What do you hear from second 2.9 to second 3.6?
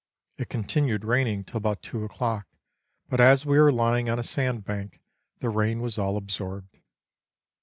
but as we